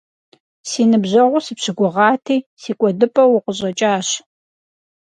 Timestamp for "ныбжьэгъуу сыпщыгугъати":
0.89-2.37